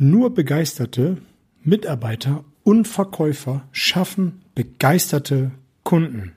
[0.00, 1.16] Nur begeisterte
[1.64, 5.50] Mitarbeiter und Verkäufer schaffen begeisterte
[5.82, 6.36] Kunden.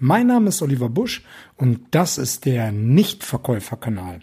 [0.00, 1.22] Mein Name ist Oliver Busch
[1.54, 4.18] und das ist der Nichtverkäuferkanal.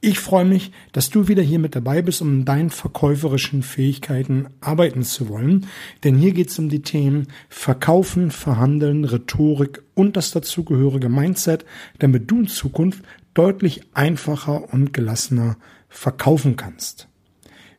[0.00, 5.02] Ich freue mich, dass du wieder hier mit dabei bist, um deinen verkäuferischen Fähigkeiten arbeiten
[5.02, 5.66] zu wollen.
[6.02, 11.66] Denn hier geht es um die Themen Verkaufen, Verhandeln, Rhetorik und das dazugehörige Mindset,
[11.98, 13.04] damit du in Zukunft
[13.34, 15.58] deutlich einfacher und gelassener
[15.90, 17.08] verkaufen kannst.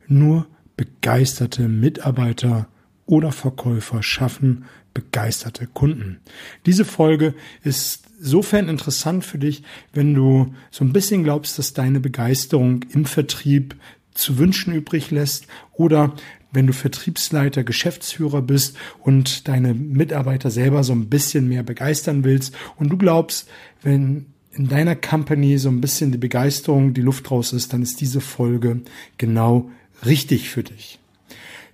[0.08, 0.48] Nur
[0.78, 2.68] begeisterte Mitarbeiter
[3.06, 6.22] oder Verkäufer schaffen begeisterte Kunden.
[6.66, 9.62] Diese Folge ist sofern interessant für dich,
[9.94, 13.76] wenn du so ein bisschen glaubst, dass deine Begeisterung im Vertrieb
[14.14, 16.16] zu wünschen übrig lässt oder
[16.54, 22.56] wenn du Vertriebsleiter, Geschäftsführer bist und deine Mitarbeiter selber so ein bisschen mehr begeistern willst
[22.78, 23.50] und du glaubst,
[23.84, 28.00] wenn in deiner Company so ein bisschen die Begeisterung, die Luft raus ist, dann ist
[28.00, 28.82] diese Folge
[29.18, 29.70] genau
[30.06, 31.00] richtig für dich.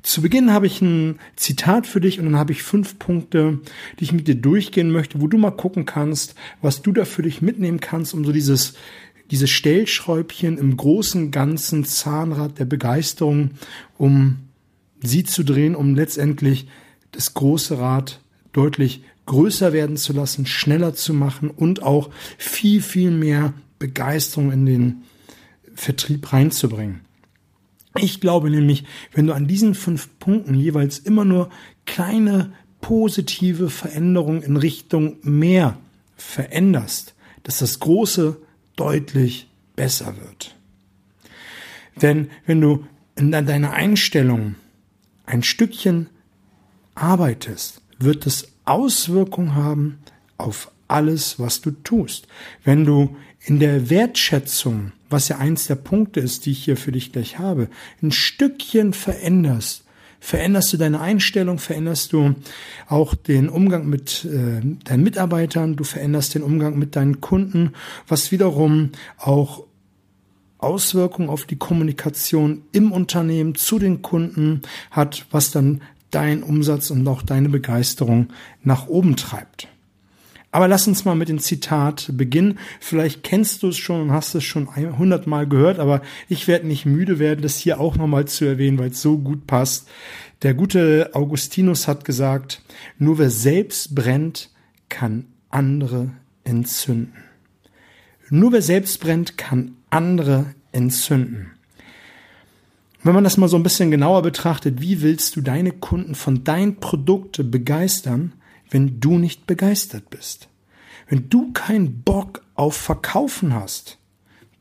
[0.04, 3.60] Zu Beginn habe ich ein Zitat für dich und dann habe ich fünf Punkte,
[4.00, 7.22] die ich mit dir durchgehen möchte, wo du mal gucken kannst, was du da für
[7.22, 8.74] dich mitnehmen kannst, um so dieses,
[9.30, 13.52] dieses Stellschräubchen im großen, ganzen Zahnrad der Begeisterung,
[13.98, 14.38] um
[15.04, 16.68] sie zu drehen, um letztendlich
[17.12, 18.22] das große Rad
[18.54, 24.66] deutlich größer werden zu lassen, schneller zu machen und auch viel, viel mehr Begeisterung in
[24.66, 25.04] den
[25.76, 27.02] Vertrieb reinzubringen.
[27.98, 31.50] Ich glaube nämlich, wenn du an diesen fünf Punkten jeweils immer nur
[31.86, 35.78] kleine positive Veränderungen in Richtung mehr
[36.16, 38.38] veränderst, dass das Große
[38.76, 40.56] deutlich besser wird.
[42.02, 44.56] Denn wenn du in deiner Einstellung
[45.26, 46.10] ein Stückchen
[46.96, 50.00] arbeitest, wird es Auswirkungen haben
[50.38, 52.28] auf alles, was du tust.
[52.64, 56.92] Wenn du in der Wertschätzung, was ja eins der Punkte ist, die ich hier für
[56.92, 57.68] dich gleich habe,
[58.02, 59.86] ein Stückchen veränderst,
[60.20, 62.36] veränderst du deine Einstellung, veränderst du
[62.88, 67.74] auch den Umgang mit äh, deinen Mitarbeitern, du veränderst den Umgang mit deinen Kunden,
[68.08, 69.66] was wiederum auch
[70.60, 74.62] Auswirkungen auf die Kommunikation im Unternehmen zu den Kunden
[74.92, 78.28] hat, was dann dein Umsatz und auch deine Begeisterung
[78.64, 79.68] nach oben treibt.
[80.52, 82.60] Aber lass uns mal mit dem Zitat beginnen.
[82.82, 86.86] Vielleicht kennst du es schon und hast es schon hundertmal gehört, aber ich werde nicht
[86.86, 89.88] müde werden, das hier auch nochmal zu erwähnen, weil es so gut passt.
[90.42, 92.62] Der gute Augustinus hat gesagt,
[92.98, 94.50] nur wer selbst brennt,
[94.90, 96.10] kann andere
[96.44, 97.14] entzünden.
[98.30, 101.52] Nur wer selbst brennt, kann andere entzünden.
[103.04, 106.44] Wenn man das mal so ein bisschen genauer betrachtet, wie willst du deine Kunden von
[106.44, 108.34] deinen Produkten begeistern,
[108.72, 110.50] wenn du nicht begeistert bist?
[111.08, 113.98] Wenn du keinen Bock auf Verkaufen hast,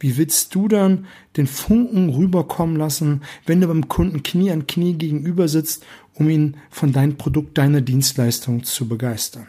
[0.00, 1.06] wie willst du dann
[1.37, 5.84] den Funken rüberkommen lassen, wenn du beim Kunden Knie an Knie gegenüber sitzt,
[6.15, 9.47] um ihn von deinem Produkt, deiner Dienstleistung zu begeistern?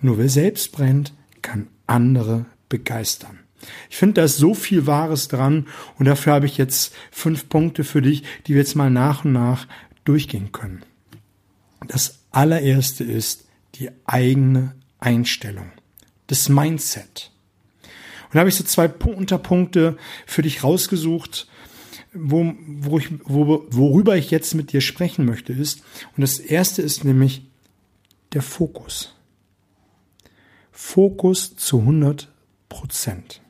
[0.00, 3.40] Nur wer selbst brennt, kann andere begeistern.
[3.88, 5.66] Ich finde, da ist so viel Wahres dran
[5.98, 9.32] und dafür habe ich jetzt fünf Punkte für dich, die wir jetzt mal nach und
[9.32, 9.66] nach
[10.04, 10.82] durchgehen können.
[11.88, 13.43] Das allererste ist,
[13.74, 15.70] die eigene Einstellung,
[16.26, 17.30] das Mindset.
[18.24, 19.96] Und da habe ich so zwei Unterpunkte
[20.26, 21.48] für dich rausgesucht,
[22.12, 25.82] wo, wo ich, wo, worüber ich jetzt mit dir sprechen möchte, ist,
[26.16, 27.46] und das erste ist nämlich
[28.32, 29.14] der Fokus.
[30.70, 32.32] Fokus zu 100
[32.68, 33.40] Prozent.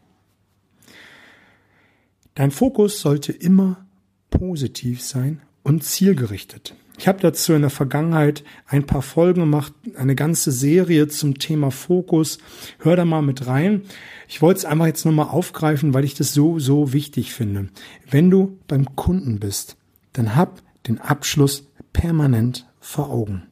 [2.34, 3.86] Dein Fokus sollte immer
[4.30, 6.74] positiv sein und zielgerichtet.
[6.96, 11.70] Ich habe dazu in der Vergangenheit ein paar Folgen gemacht, eine ganze Serie zum Thema
[11.70, 12.38] Fokus.
[12.78, 13.82] Hör da mal mit rein.
[14.28, 17.68] Ich wollte es einfach jetzt nochmal aufgreifen, weil ich das so, so wichtig finde.
[18.08, 19.76] Wenn du beim Kunden bist,
[20.12, 23.44] dann hab den Abschluss permanent vor Augen.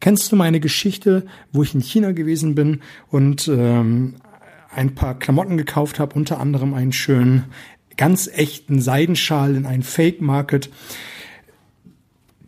[0.00, 4.16] Kennst du meine Geschichte, wo ich in China gewesen bin und ähm,
[4.74, 7.44] ein paar Klamotten gekauft habe, unter anderem einen schönen,
[7.96, 10.70] ganz echten Seidenschal in einem Fake Market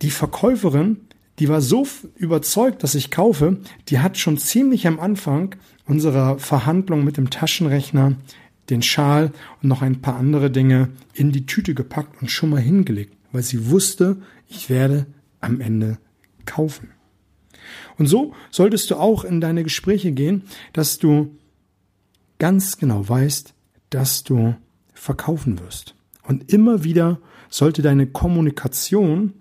[0.04, 0.98] die Verkäuferin,
[1.38, 1.86] die war so
[2.16, 3.58] überzeugt, dass ich kaufe,
[3.88, 5.56] die hat schon ziemlich am Anfang
[5.86, 8.16] unserer Verhandlung mit dem Taschenrechner
[8.68, 12.60] den Schal und noch ein paar andere Dinge in die Tüte gepackt und schon mal
[12.60, 15.06] hingelegt, weil sie wusste, ich werde
[15.40, 15.98] am Ende
[16.44, 16.90] kaufen.
[17.96, 20.42] Und so solltest du auch in deine Gespräche gehen,
[20.74, 21.34] dass du
[22.38, 23.54] ganz genau weißt,
[23.88, 24.54] dass du
[24.92, 25.94] verkaufen wirst.
[26.22, 29.32] Und immer wieder sollte deine Kommunikation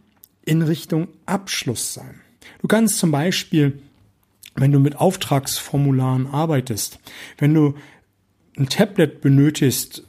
[0.46, 2.22] in Richtung Abschluss sein.
[2.62, 3.82] Du kannst zum Beispiel,
[4.56, 7.00] wenn du mit Auftragsformularen arbeitest,
[7.38, 7.76] wenn du
[8.58, 10.04] ein Tablet benötigst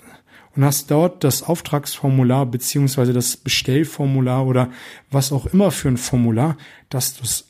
[0.55, 4.71] und hast dort das Auftragsformular beziehungsweise das Bestellformular oder
[5.11, 6.57] was auch immer für ein Formular,
[6.91, 7.49] dass du es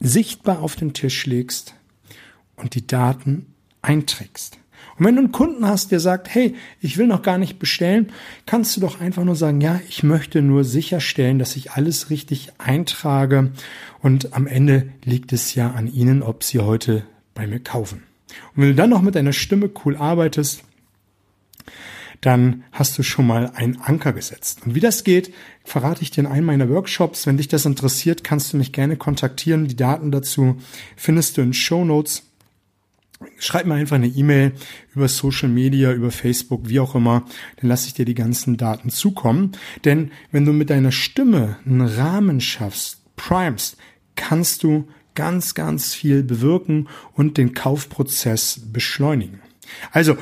[0.00, 1.74] sichtbar auf den Tisch legst
[2.56, 4.58] und die Daten einträgst.
[4.98, 8.12] Und wenn du einen Kunden hast, der sagt, hey, ich will noch gar nicht bestellen,
[8.46, 12.52] kannst du doch einfach nur sagen, ja, ich möchte nur sicherstellen, dass ich alles richtig
[12.58, 13.52] eintrage
[14.00, 17.04] und am Ende liegt es ja an Ihnen, ob Sie heute
[17.34, 18.02] bei mir kaufen.
[18.54, 20.64] Und wenn du dann noch mit deiner Stimme cool arbeitest,
[22.20, 24.60] dann hast du schon mal einen Anker gesetzt.
[24.64, 25.32] Und wie das geht,
[25.62, 27.26] verrate ich dir in einem meiner Workshops.
[27.26, 29.68] Wenn dich das interessiert, kannst du mich gerne kontaktieren.
[29.68, 30.56] Die Daten dazu
[30.96, 32.22] findest du in Show Notes.
[33.38, 34.52] Schreib mir einfach eine E-Mail
[34.94, 37.24] über Social Media, über Facebook, wie auch immer,
[37.56, 39.52] dann lasse ich dir die ganzen Daten zukommen.
[39.84, 43.76] Denn wenn du mit deiner Stimme einen Rahmen schaffst, primest,
[44.16, 49.40] kannst du ganz, ganz viel bewirken und den Kaufprozess beschleunigen.
[49.92, 50.16] Also,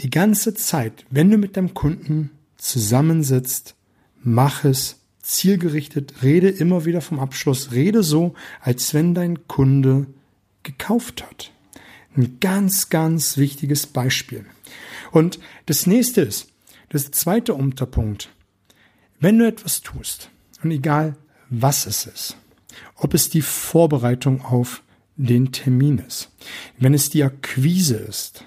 [0.00, 3.76] die ganze Zeit, wenn du mit deinem Kunden zusammensitzt,
[4.22, 10.06] mach es zielgerichtet, rede immer wieder vom Abschluss, rede so, als wenn dein Kunde
[10.66, 11.52] gekauft hat.
[12.16, 14.44] Ein ganz, ganz wichtiges Beispiel.
[15.12, 16.48] Und das nächste ist,
[16.90, 18.30] das zweite Unterpunkt.
[19.18, 20.30] Wenn du etwas tust,
[20.62, 21.16] und egal
[21.48, 22.36] was es ist,
[22.96, 24.82] ob es die Vorbereitung auf
[25.16, 26.30] den Termin ist,
[26.78, 28.44] wenn es die Akquise ist,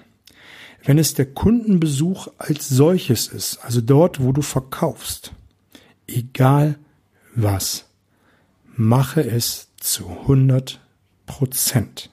[0.84, 5.32] wenn es der Kundenbesuch als solches ist, also dort, wo du verkaufst,
[6.06, 6.78] egal
[7.34, 7.86] was,
[8.76, 10.80] mache es zu 100
[11.30, 12.10] Prozent.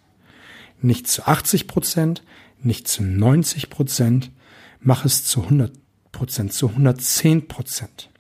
[0.80, 2.22] Nicht zu 80 Prozent,
[2.62, 4.32] nicht zu 90 Prozent,
[4.80, 5.74] mach es zu 100
[6.12, 8.12] Prozent, zu 110 Prozent.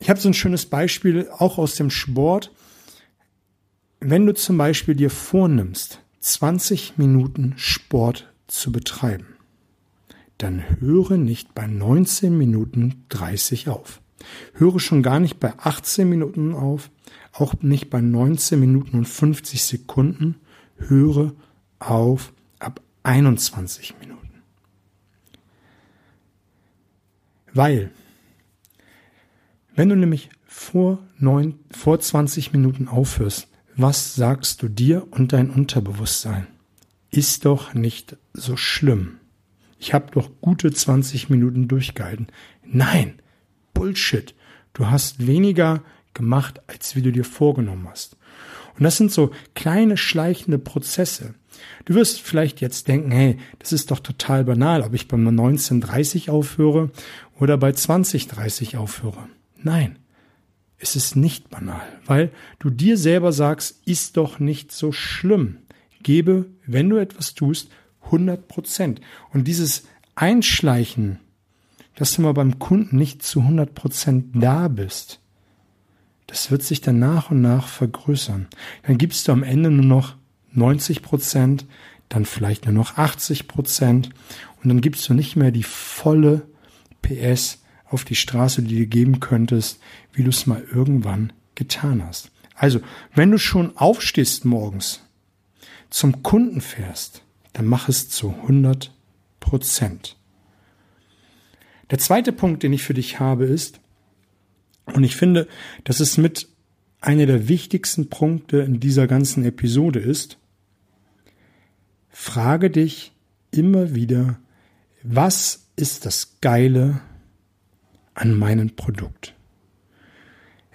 [0.00, 2.50] Ich habe so ein schönes Beispiel auch aus dem Sport.
[4.00, 9.36] Wenn du zum Beispiel dir vornimmst, 20 Minuten Sport zu betreiben,
[10.36, 14.00] dann höre nicht bei 19 Minuten 30 auf.
[14.54, 16.90] Höre schon gar nicht bei 18 Minuten auf,
[17.38, 20.36] auch nicht bei 19 Minuten und 50 Sekunden.
[20.78, 21.32] Höre
[21.78, 24.42] auf ab 21 Minuten.
[27.52, 27.90] Weil,
[29.74, 35.50] wenn du nämlich vor, neun, vor 20 Minuten aufhörst, was sagst du dir und dein
[35.50, 36.46] Unterbewusstsein?
[37.10, 39.18] Ist doch nicht so schlimm.
[39.78, 42.28] Ich habe doch gute 20 Minuten durchgehalten.
[42.64, 43.20] Nein,
[43.74, 44.34] Bullshit.
[44.72, 45.82] Du hast weniger
[46.16, 48.16] gemacht, als wie du dir vorgenommen hast.
[48.76, 51.34] Und das sind so kleine schleichende Prozesse.
[51.84, 56.30] Du wirst vielleicht jetzt denken, hey, das ist doch total banal, ob ich beim 1930
[56.30, 56.90] aufhöre
[57.38, 59.28] oder bei 2030 aufhöre.
[59.62, 59.98] Nein,
[60.78, 65.58] es ist nicht banal, weil du dir selber sagst, ist doch nicht so schlimm.
[66.02, 67.70] Gebe, wenn du etwas tust,
[68.02, 69.00] 100 Prozent.
[69.32, 69.84] Und dieses
[70.14, 71.18] Einschleichen,
[71.94, 75.20] dass du mal beim Kunden nicht zu 100 Prozent da bist,
[76.26, 78.48] das wird sich dann nach und nach vergrößern.
[78.82, 80.16] Dann gibst du am Ende nur noch
[80.52, 81.66] 90 Prozent,
[82.08, 84.10] dann vielleicht nur noch 80 Prozent
[84.62, 86.42] und dann gibst du nicht mehr die volle
[87.02, 89.80] PS auf die Straße, die du geben könntest,
[90.12, 92.30] wie du es mal irgendwann getan hast.
[92.54, 92.80] Also,
[93.14, 95.02] wenn du schon aufstehst morgens,
[95.90, 98.92] zum Kunden fährst, dann mach es zu 100
[99.40, 100.16] Prozent.
[101.90, 103.80] Der zweite Punkt, den ich für dich habe, ist,
[104.86, 105.48] und ich finde,
[105.84, 106.48] dass es mit
[107.00, 110.38] einer der wichtigsten Punkte in dieser ganzen Episode ist,
[112.08, 113.12] frage dich
[113.50, 114.38] immer wieder,
[115.02, 117.00] was ist das Geile
[118.14, 119.34] an meinem Produkt?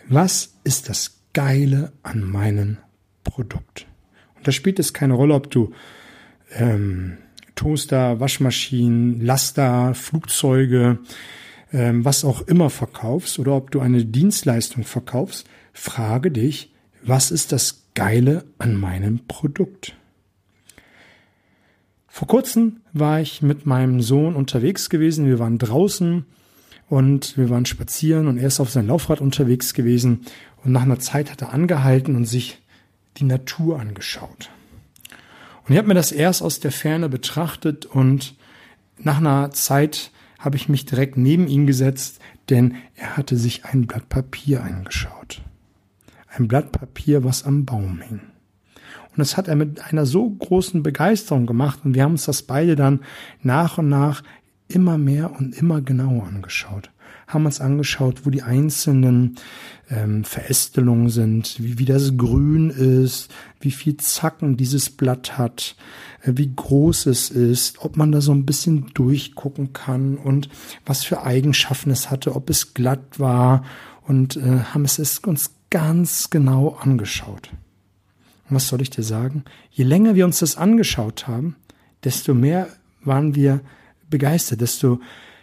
[0.07, 2.77] Was ist das Geile an meinem
[3.23, 3.87] Produkt?
[4.35, 5.73] Und da spielt es keine Rolle, ob du
[6.51, 7.17] ähm,
[7.55, 10.99] Toaster, Waschmaschinen, Laster, Flugzeuge,
[11.73, 16.73] ähm, was auch immer verkaufst oder ob du eine Dienstleistung verkaufst, frage dich,
[17.03, 19.95] was ist das Geile an meinem Produkt?
[22.07, 25.25] Vor kurzem war ich mit meinem Sohn unterwegs gewesen.
[25.25, 26.25] Wir waren draußen
[26.89, 30.25] und wir waren spazieren und er ist auf sein Laufrad unterwegs gewesen.
[30.63, 32.59] Und nach einer Zeit hat er angehalten und sich
[33.17, 34.49] die Natur angeschaut.
[35.65, 38.35] Und ich habe mir das erst aus der Ferne betrachtet und
[38.97, 42.19] nach einer Zeit habe ich mich direkt neben ihn gesetzt,
[42.49, 45.41] denn er hatte sich ein Blatt Papier angeschaut.
[46.27, 48.21] Ein Blatt Papier, was am Baum hing.
[49.11, 52.41] Und das hat er mit einer so großen Begeisterung gemacht und wir haben uns das
[52.41, 53.01] beide dann
[53.41, 54.23] nach und nach
[54.67, 56.89] immer mehr und immer genauer angeschaut.
[57.33, 59.37] Haben uns angeschaut, wo die einzelnen
[59.89, 65.75] ähm, Verästelungen sind, wie, wie das grün ist, wie viel Zacken dieses Blatt hat,
[66.23, 70.49] äh, wie groß es ist, ob man da so ein bisschen durchgucken kann und
[70.85, 73.63] was für Eigenschaften es hatte, ob es glatt war
[74.07, 77.51] und äh, haben es uns ganz genau angeschaut.
[78.49, 79.45] Und was soll ich dir sagen?
[79.71, 81.55] Je länger wir uns das angeschaut haben,
[82.03, 82.67] desto mehr
[83.03, 83.61] waren wir
[84.09, 84.99] begeistert, desto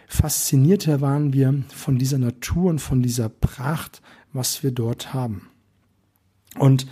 [0.09, 4.01] faszinierter waren wir von dieser Natur und von dieser Pracht,
[4.33, 5.49] was wir dort haben.
[6.57, 6.87] Und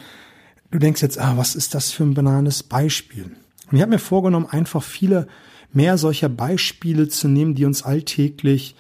[0.72, 3.24] du denkst jetzt, ah, was ist das für ein banales Beispiel?
[3.70, 5.28] Und ich habe mir vorgenommen, einfach viele
[5.74, 8.76] mehr solcher Beispiele zu nehmen, die uns alltäglich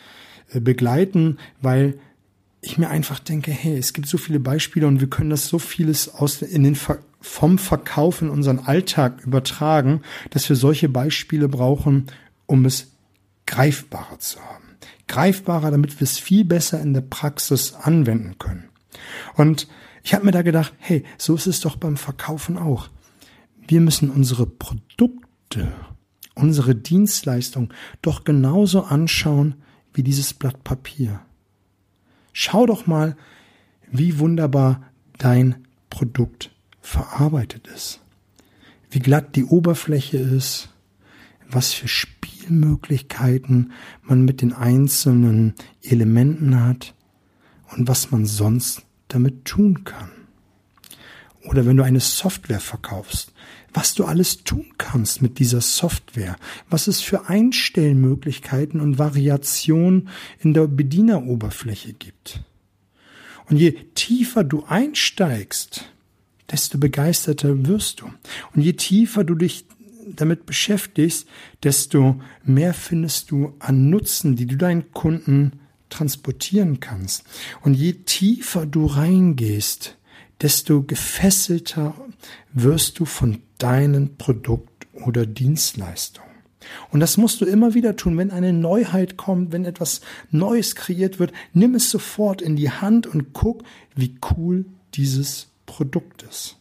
[0.51, 1.99] äh, begleiten, weil
[2.61, 5.57] ich mir einfach denke, hey, es gibt so viele Beispiele und wir können das so
[5.57, 6.77] vieles aus in den
[7.19, 12.07] vom Verkauf in unseren Alltag übertragen, dass wir solche Beispiele brauchen,
[12.45, 12.91] um es
[13.47, 14.77] greifbarer zu haben.
[15.07, 18.69] Greifbarer, damit wir es viel besser in der Praxis anwenden können.
[19.35, 19.67] Und
[20.03, 22.89] ich habe mir da gedacht, hey, so ist es doch beim Verkaufen auch.
[23.67, 25.73] Wir müssen unsere Produkte,
[26.35, 29.55] unsere Dienstleistung doch genauso anschauen
[29.93, 31.21] wie dieses Blatt Papier.
[32.31, 33.17] Schau doch mal,
[33.91, 36.51] wie wunderbar dein Produkt
[36.81, 38.01] verarbeitet ist,
[38.91, 40.69] wie glatt die Oberfläche ist,
[41.49, 41.87] was für
[42.47, 43.71] Spielmöglichkeiten
[44.03, 46.95] man mit den einzelnen Elementen hat
[47.75, 50.11] und was man sonst damit tun kann.
[51.43, 53.33] Oder wenn du eine Software verkaufst,
[53.73, 56.37] was du alles tun kannst mit dieser Software,
[56.69, 62.43] was es für Einstellmöglichkeiten und Variationen in der Bedieneroberfläche gibt.
[63.49, 65.85] Und je tiefer du einsteigst,
[66.51, 68.11] desto begeisterter wirst du.
[68.53, 69.65] Und je tiefer du dich
[70.15, 71.27] damit beschäftigst,
[71.63, 75.59] desto mehr findest du an Nutzen, die du deinen Kunden
[75.89, 77.23] transportieren kannst.
[77.61, 79.97] Und je tiefer du reingehst,
[80.41, 81.95] desto gefesselter
[82.53, 86.23] wirst du von deinen Produkt oder Dienstleistung.
[86.91, 91.19] Und das musst du immer wieder tun, wenn eine Neuheit kommt, wenn etwas Neues kreiert
[91.19, 93.63] wird, nimm es sofort in die Hand und guck,
[93.95, 96.57] wie cool dieses Produktes.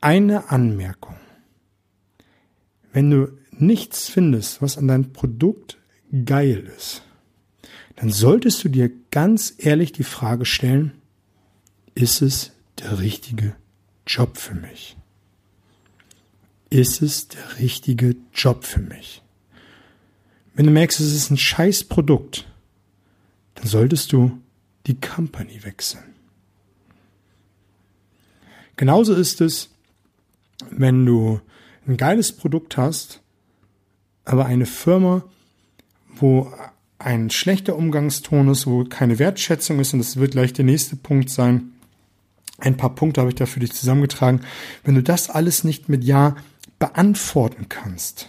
[0.00, 1.16] Eine Anmerkung.
[2.92, 5.78] Wenn du nichts findest, was an deinem Produkt
[6.24, 7.02] geil ist,
[7.96, 10.92] dann solltest du dir ganz ehrlich die Frage stellen,
[11.94, 13.56] ist es der richtige
[14.06, 14.96] Job für mich?
[16.68, 19.22] Ist es der richtige Job für mich?
[20.54, 22.46] Wenn du merkst, es ist ein scheiß Produkt,
[23.54, 24.40] dann solltest du
[24.86, 26.14] die Company wechseln.
[28.76, 29.70] Genauso ist es,
[30.70, 31.40] wenn du
[31.86, 33.20] ein geiles Produkt hast,
[34.24, 35.24] aber eine Firma,
[36.14, 36.52] wo
[36.98, 41.30] ein schlechter Umgangston ist, wo keine Wertschätzung ist, und das wird gleich der nächste Punkt
[41.30, 41.72] sein.
[42.58, 44.40] Ein paar Punkte habe ich da für dich zusammengetragen.
[44.82, 46.36] Wenn du das alles nicht mit Ja
[46.78, 48.28] beantworten kannst,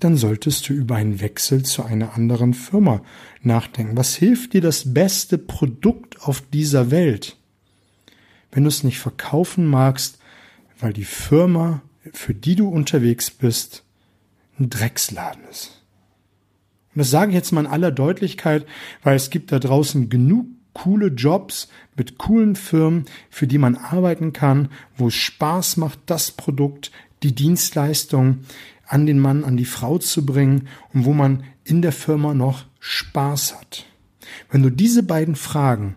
[0.00, 3.02] dann solltest du über einen Wechsel zu einer anderen Firma
[3.42, 3.96] nachdenken.
[3.96, 7.38] Was hilft dir das beste Produkt auf dieser Welt?
[8.52, 10.18] Wenn du es nicht verkaufen magst,
[10.84, 11.80] weil die Firma,
[12.12, 13.84] für die du unterwegs bist,
[14.58, 15.82] ein Drecksladen ist.
[16.94, 18.66] Und das sage ich jetzt mal in aller Deutlichkeit,
[19.02, 24.34] weil es gibt da draußen genug coole Jobs mit coolen Firmen, für die man arbeiten
[24.34, 28.40] kann, wo es Spaß macht, das Produkt, die Dienstleistung,
[28.86, 32.66] an den Mann, an die Frau zu bringen und wo man in der Firma noch
[32.80, 33.86] Spaß hat.
[34.50, 35.96] Wenn du diese beiden Fragen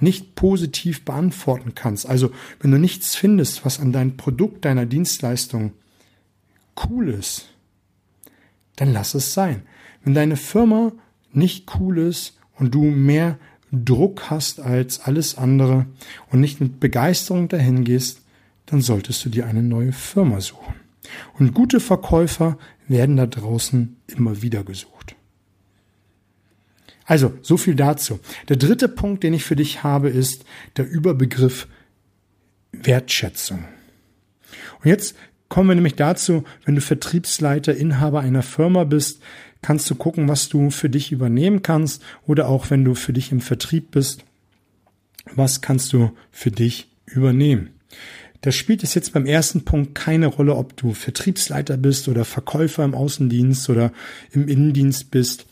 [0.00, 5.72] nicht positiv beantworten kannst, also wenn du nichts findest, was an deinem Produkt, deiner Dienstleistung
[6.88, 7.48] cool ist,
[8.76, 9.62] dann lass es sein.
[10.04, 10.92] Wenn deine Firma
[11.32, 13.38] nicht cool ist und du mehr
[13.72, 15.86] Druck hast als alles andere
[16.30, 18.22] und nicht mit Begeisterung dahin gehst,
[18.66, 20.74] dann solltest du dir eine neue Firma suchen.
[21.38, 25.16] Und gute Verkäufer werden da draußen immer wieder gesucht.
[27.08, 28.20] Also, so viel dazu.
[28.50, 30.44] Der dritte Punkt, den ich für dich habe, ist
[30.76, 31.66] der Überbegriff
[32.70, 33.64] Wertschätzung.
[34.82, 35.16] Und jetzt
[35.48, 39.22] kommen wir nämlich dazu, wenn du Vertriebsleiter, Inhaber einer Firma bist,
[39.62, 43.32] kannst du gucken, was du für dich übernehmen kannst oder auch wenn du für dich
[43.32, 44.26] im Vertrieb bist,
[45.34, 47.70] was kannst du für dich übernehmen.
[48.42, 52.84] Da spielt es jetzt beim ersten Punkt keine Rolle, ob du Vertriebsleiter bist oder Verkäufer
[52.84, 53.92] im Außendienst oder
[54.30, 55.46] im Innendienst bist.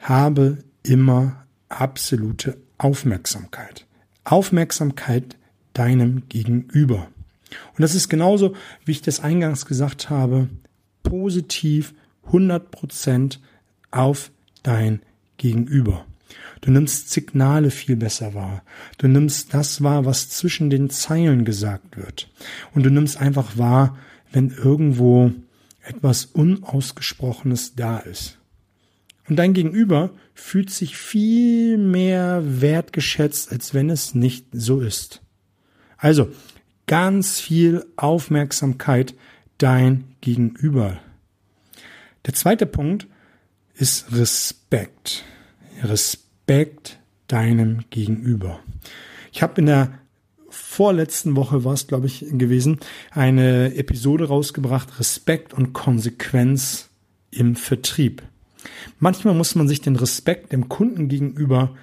[0.00, 3.86] Habe immer absolute Aufmerksamkeit.
[4.24, 5.36] Aufmerksamkeit
[5.72, 7.08] deinem Gegenüber.
[7.74, 10.48] Und das ist genauso, wie ich das eingangs gesagt habe,
[11.02, 11.94] positiv,
[12.30, 13.38] 100%
[13.90, 14.30] auf
[14.62, 15.00] dein
[15.36, 16.06] Gegenüber.
[16.60, 18.62] Du nimmst Signale viel besser wahr.
[18.98, 22.28] Du nimmst das wahr, was zwischen den Zeilen gesagt wird.
[22.74, 23.96] Und du nimmst einfach wahr,
[24.32, 25.32] wenn irgendwo
[25.82, 28.35] etwas Unausgesprochenes da ist.
[29.28, 35.22] Und dein Gegenüber fühlt sich viel mehr wertgeschätzt, als wenn es nicht so ist.
[35.96, 36.30] Also
[36.86, 39.14] ganz viel Aufmerksamkeit
[39.58, 41.00] dein Gegenüber.
[42.26, 43.06] Der zweite Punkt
[43.74, 45.24] ist Respekt.
[45.82, 48.60] Respekt deinem Gegenüber.
[49.32, 49.98] Ich habe in der
[50.48, 52.78] vorletzten Woche war es, glaube ich, gewesen,
[53.10, 56.88] eine Episode rausgebracht, Respekt und Konsequenz
[57.30, 58.22] im Vertrieb.
[58.98, 61.74] Manchmal muss man sich den Respekt dem Kunden gegenüber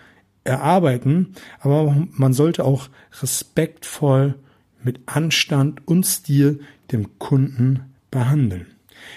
[0.43, 2.89] erarbeiten, aber man sollte auch
[3.21, 4.35] respektvoll
[4.83, 6.59] mit Anstand und Stil
[6.91, 8.67] dem Kunden behandeln.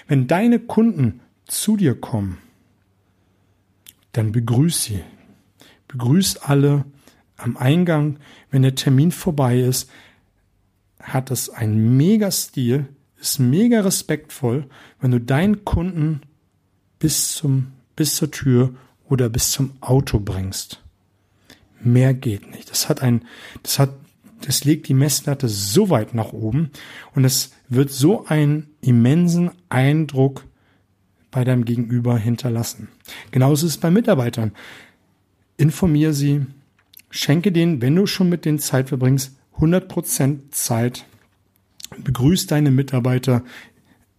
[0.07, 2.37] Wenn deine Kunden zu dir kommen,
[4.13, 5.01] dann begrüß sie.
[5.87, 6.85] Begrüß alle
[7.37, 8.17] am Eingang,
[8.49, 9.89] wenn der Termin vorbei ist,
[10.99, 12.87] hat es einen mega Stil,
[13.19, 14.67] ist mega respektvoll,
[14.99, 16.21] wenn du deinen Kunden
[16.99, 18.73] bis zum, bis zur Tür
[19.09, 20.81] oder bis zum Auto bringst.
[21.81, 22.69] Mehr geht nicht.
[22.69, 23.23] Das hat ein,
[23.63, 23.91] das hat,
[24.41, 26.71] das legt die Messlatte so weit nach oben
[27.15, 30.45] und es wird so einen immensen Eindruck
[31.31, 32.87] bei deinem Gegenüber hinterlassen.
[33.31, 34.53] Genauso ist es bei Mitarbeitern.
[35.57, 36.45] Informier sie,
[37.09, 41.05] schenke denen, wenn du schon mit denen Zeit verbringst, 100% Zeit.
[41.97, 43.43] Begrüß deine Mitarbeiter,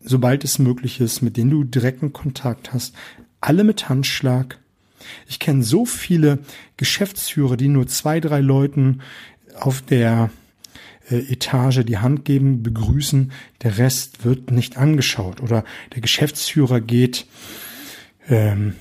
[0.00, 2.94] sobald es möglich ist, mit denen du direkten Kontakt hast.
[3.40, 4.58] Alle mit Handschlag.
[5.26, 6.40] Ich kenne so viele
[6.76, 9.00] Geschäftsführer, die nur zwei, drei Leuten
[9.54, 10.30] auf der
[11.10, 15.40] äh, Etage die Hand geben, begrüßen, der Rest wird nicht angeschaut.
[15.40, 15.64] Oder
[15.94, 17.26] der Geschäftsführer geht
[18.28, 18.74] ähm,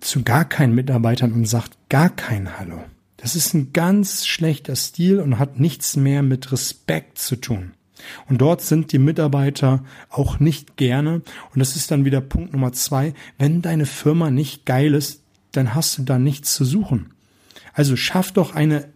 [0.00, 2.82] zu gar keinen Mitarbeitern und sagt gar kein Hallo.
[3.16, 7.72] Das ist ein ganz schlechter Stil und hat nichts mehr mit Respekt zu tun.
[8.28, 11.22] Und dort sind die Mitarbeiter auch nicht gerne.
[11.52, 13.14] Und das ist dann wieder Punkt Nummer zwei.
[13.38, 17.12] Wenn deine Firma nicht geil ist, dann hast du da nichts zu suchen.
[17.72, 18.88] Also schaff doch eine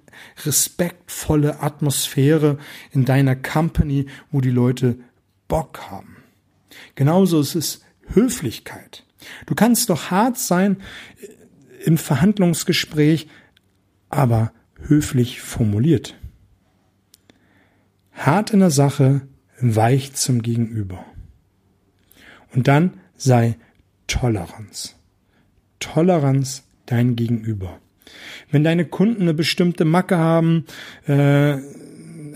[0.44, 2.58] respektvolle Atmosphäre
[2.92, 4.96] in deiner Company, wo die Leute
[5.48, 6.16] Bock haben.
[6.94, 9.04] Genauso ist es Höflichkeit.
[9.46, 10.78] Du kannst doch hart sein
[11.84, 13.28] im Verhandlungsgespräch,
[14.08, 16.16] aber höflich formuliert.
[18.14, 19.22] Hart in der Sache,
[19.60, 21.04] weich zum Gegenüber.
[22.54, 23.56] Und dann sei
[24.06, 24.96] Toleranz.
[25.80, 27.78] Toleranz dein Gegenüber.
[28.50, 30.64] Wenn deine Kunden eine bestimmte Macke haben,
[31.06, 31.56] äh,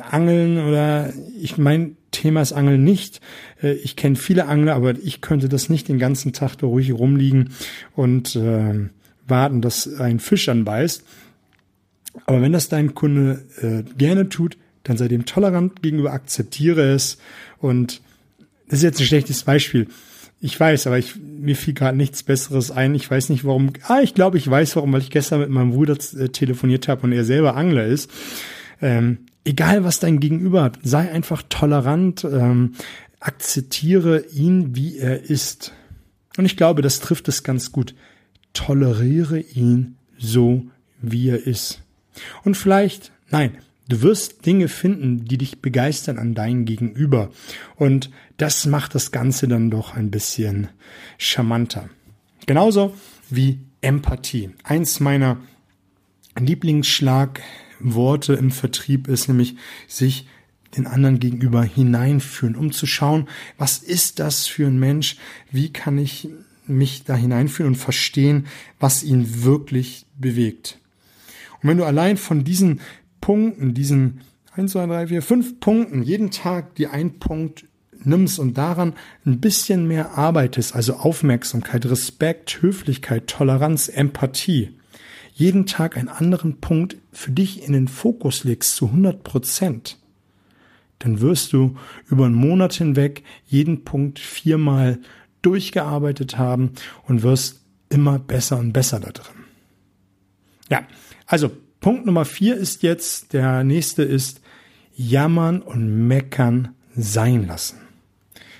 [0.01, 3.21] Angeln oder ich mein Thema ist Angeln nicht.
[3.63, 6.93] Äh, ich kenne viele Angler, aber ich könnte das nicht den ganzen Tag da ruhig
[6.93, 7.51] rumliegen
[7.95, 8.89] und äh,
[9.27, 11.05] warten, dass ein Fisch anbeißt.
[12.27, 17.19] Aber wenn das dein Kunde äh, gerne tut, dann sei dem tolerant gegenüber, akzeptiere es.
[17.59, 18.01] Und
[18.69, 19.89] das ist jetzt ein schlechtes Beispiel.
[20.41, 22.95] Ich weiß, aber ich, mir fiel gerade nichts Besseres ein.
[22.95, 23.73] Ich weiß nicht warum.
[23.85, 27.03] Ah, ich glaube, ich weiß warum, weil ich gestern mit meinem Bruder äh, telefoniert habe
[27.03, 28.11] und er selber Angler ist.
[28.81, 32.75] Ähm, egal, was dein Gegenüber hat, sei einfach tolerant, ähm,
[33.19, 35.73] akzeptiere ihn, wie er ist.
[36.37, 37.97] Und ich glaube, das trifft es ganz gut.
[38.53, 40.67] Toleriere ihn so,
[41.03, 41.83] wie er ist.
[42.45, 47.31] Und vielleicht, nein, du wirst Dinge finden, die dich begeistern an dein Gegenüber.
[47.77, 50.69] Und das macht das Ganze dann doch ein bisschen
[51.17, 51.89] charmanter.
[52.47, 52.95] Genauso
[53.31, 54.51] wie Empathie.
[54.65, 55.39] Eins meiner
[56.39, 60.27] Lieblingsschlagworte im Vertrieb ist nämlich sich
[60.77, 65.17] den anderen gegenüber hineinführen, um zu schauen, was ist das für ein Mensch?
[65.51, 66.29] Wie kann ich
[66.67, 68.47] mich da hineinführen und verstehen,
[68.79, 70.79] was ihn wirklich bewegt?
[71.63, 72.81] Und wenn du allein von diesen
[73.21, 74.21] Punkten, diesen
[74.55, 77.65] 1, 2, 3, 4, 5 Punkten, jeden Tag die ein Punkt
[78.05, 78.95] nimmst und daran
[79.27, 84.77] ein bisschen mehr arbeitest, also Aufmerksamkeit, Respekt, Höflichkeit, Toleranz, Empathie,
[85.35, 89.99] jeden Tag einen anderen Punkt für dich in den Fokus legst zu 100 Prozent,
[90.99, 91.77] dann wirst du
[92.09, 94.99] über einen Monat hinweg jeden Punkt viermal
[95.43, 96.73] durchgearbeitet haben
[97.07, 99.45] und wirst immer besser und besser da drin.
[100.69, 100.87] Ja,
[101.27, 101.51] also
[101.89, 104.43] Punkt Nummer vier ist jetzt, der nächste ist,
[104.95, 107.79] jammern und meckern sein lassen.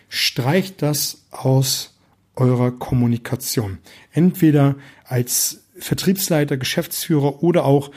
[0.09, 1.95] Streicht das aus
[2.37, 3.81] eurer Kommunikation.
[4.13, 7.91] Entweder als Vertriebsleiter, Geschäftsführer oder auch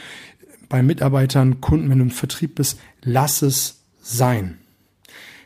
[0.67, 4.57] bei Mitarbeitern, Kunden, wenn du im Vertrieb bist, lass es sein.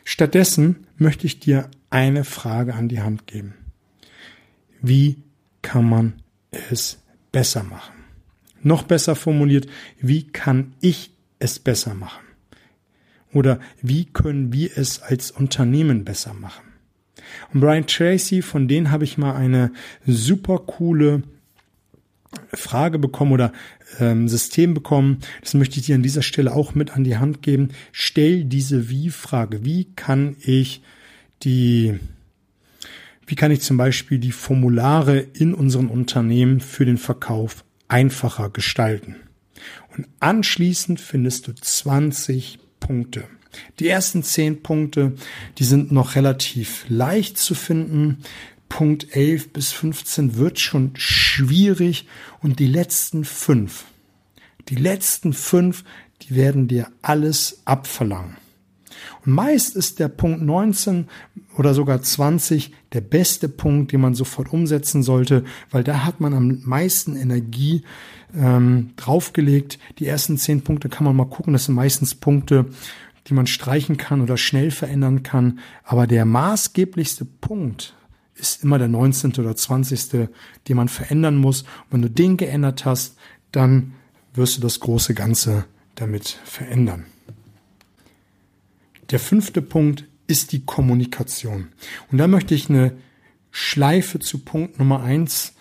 [0.02, 3.54] Stattdessen möchte ich dir eine Frage an die Hand geben.
[4.82, 5.22] wie
[5.62, 6.14] kann man
[6.72, 6.98] es
[7.30, 7.95] besser machen?
[8.62, 9.66] Noch besser formuliert,
[10.00, 12.24] wie kann ich es besser machen?
[13.32, 16.64] Oder wie können wir es als Unternehmen besser machen?
[17.52, 19.72] Und Brian Tracy, von denen habe ich mal eine
[20.06, 21.22] super coole
[22.52, 23.52] Frage bekommen oder
[24.00, 25.18] ähm, System bekommen.
[25.42, 27.70] Das möchte ich dir an dieser Stelle auch mit an die Hand geben.
[27.92, 29.64] Stell diese Wie-Frage.
[29.64, 30.82] Wie kann ich
[31.42, 31.98] die,
[33.26, 39.16] wie kann ich zum Beispiel die Formulare in unseren Unternehmen für den Verkauf einfacher gestalten?
[39.96, 43.24] Und anschließend findest du 20 Punkte.
[43.78, 45.14] Die ersten 10 Punkte,
[45.58, 48.18] die sind noch relativ leicht zu finden.
[48.68, 52.06] Punkt 11 bis 15 wird schon schwierig
[52.40, 53.84] und die letzten fünf,
[54.68, 55.84] die letzten fünf,
[56.22, 58.36] die werden dir alles abverlangen.
[59.26, 61.08] Meist ist der Punkt 19
[61.56, 66.32] oder sogar 20 der beste Punkt, den man sofort umsetzen sollte, weil da hat man
[66.32, 67.82] am meisten Energie
[68.34, 69.78] ähm, draufgelegt.
[69.98, 71.52] Die ersten zehn Punkte kann man mal gucken.
[71.52, 72.66] Das sind meistens Punkte,
[73.26, 75.58] die man streichen kann oder schnell verändern kann.
[75.82, 77.94] Aber der maßgeblichste Punkt
[78.36, 79.32] ist immer der 19.
[79.38, 80.28] oder 20.,
[80.68, 81.62] den man verändern muss.
[81.62, 83.16] Und wenn du den geändert hast,
[83.50, 83.94] dann
[84.34, 85.64] wirst du das große Ganze
[85.96, 87.06] damit verändern.
[89.10, 91.68] Der fünfte Punkt ist die Kommunikation.
[92.10, 92.96] Und da möchte ich eine
[93.50, 95.54] Schleife zu Punkt Nummer eins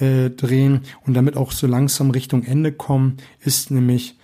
[0.00, 4.16] äh, drehen und damit auch so langsam Richtung Ende kommen, ist nämlich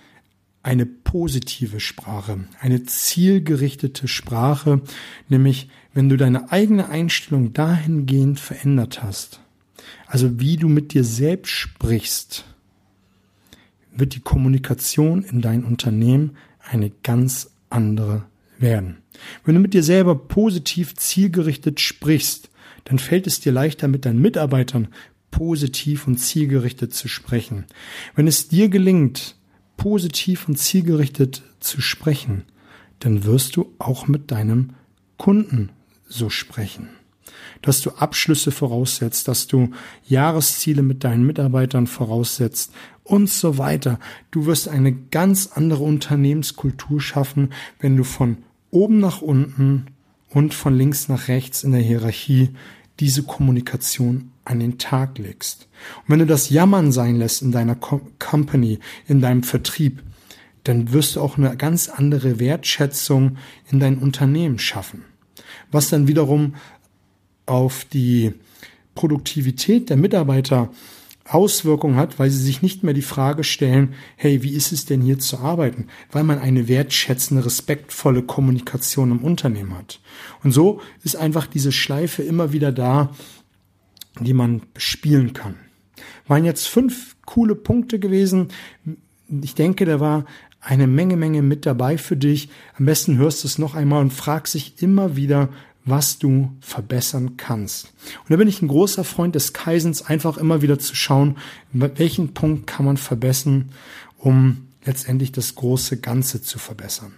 [0.63, 4.81] eine positive Sprache, eine zielgerichtete Sprache,
[5.27, 9.41] nämlich wenn du deine eigene Einstellung dahingehend verändert hast,
[10.07, 12.45] also wie du mit dir selbst sprichst,
[13.93, 18.23] wird die Kommunikation in dein Unternehmen eine ganz andere
[18.61, 18.97] werden.
[19.43, 22.49] Wenn du mit dir selber positiv zielgerichtet sprichst,
[22.85, 24.87] dann fällt es dir leichter, mit deinen Mitarbeitern
[25.29, 27.65] positiv und zielgerichtet zu sprechen.
[28.15, 29.35] Wenn es dir gelingt,
[29.77, 32.43] positiv und zielgerichtet zu sprechen,
[32.99, 34.71] dann wirst du auch mit deinem
[35.17, 35.69] Kunden
[36.07, 36.89] so sprechen.
[37.61, 39.71] Dass du Abschlüsse voraussetzt, dass du
[40.07, 43.99] Jahresziele mit deinen Mitarbeitern voraussetzt und so weiter.
[44.31, 48.37] Du wirst eine ganz andere Unternehmenskultur schaffen, wenn du von
[48.71, 49.87] oben nach unten
[50.29, 52.49] und von links nach rechts in der Hierarchie
[52.99, 55.67] diese Kommunikation an den Tag legst.
[56.03, 60.01] Und wenn du das Jammern sein lässt in deiner Company, in deinem Vertrieb,
[60.63, 63.37] dann wirst du auch eine ganz andere Wertschätzung
[63.71, 65.05] in dein Unternehmen schaffen.
[65.71, 66.55] Was dann wiederum
[67.45, 68.33] auf die
[68.93, 70.69] Produktivität der Mitarbeiter
[71.33, 75.01] Auswirkungen hat, weil sie sich nicht mehr die Frage stellen, hey, wie ist es denn
[75.01, 75.87] hier zu arbeiten?
[76.11, 80.01] Weil man eine wertschätzende, respektvolle Kommunikation im Unternehmen hat.
[80.43, 83.11] Und so ist einfach diese Schleife immer wieder da,
[84.19, 85.55] die man spielen kann.
[86.27, 88.49] Waren jetzt fünf coole Punkte gewesen.
[89.29, 90.25] Ich denke, da war
[90.59, 92.49] eine Menge, Menge mit dabei für dich.
[92.77, 95.49] Am besten hörst du es noch einmal und fragst dich immer wieder,
[95.85, 97.91] was du verbessern kannst.
[98.23, 101.37] Und da bin ich ein großer Freund des Kaisens, einfach immer wieder zu schauen,
[101.71, 103.71] welchen Punkt kann man verbessern,
[104.17, 107.13] um letztendlich das große Ganze zu verbessern.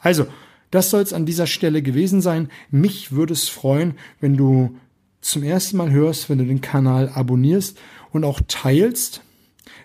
[0.00, 0.26] Also,
[0.70, 2.50] das soll es an dieser Stelle gewesen sein.
[2.70, 4.76] Mich würde es freuen, wenn du
[5.20, 7.78] zum ersten Mal hörst, wenn du den Kanal abonnierst
[8.12, 9.22] und auch teilst.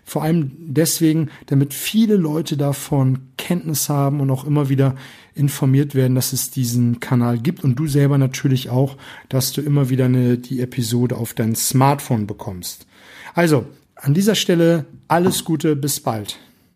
[0.04, 4.96] Vor allem deswegen, damit viele Leute davon Kenntnis haben und auch immer wieder
[5.34, 8.98] informiert werden, dass es diesen Kanal gibt und du selber natürlich auch,
[9.30, 12.86] dass du immer wieder eine, die Episode auf dein Smartphone bekommst.
[13.34, 13.66] Also,
[13.96, 16.40] an dieser Stelle alles Gute, bis bald.